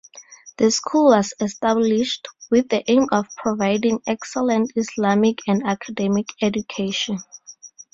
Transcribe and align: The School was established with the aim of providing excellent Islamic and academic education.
The 0.57 0.71
School 0.71 1.11
was 1.15 1.31
established 1.39 2.27
with 2.49 2.69
the 2.69 2.83
aim 2.91 3.05
of 3.11 3.27
providing 3.37 3.99
excellent 4.07 4.71
Islamic 4.75 5.37
and 5.47 5.61
academic 5.63 6.25
education. 6.41 7.19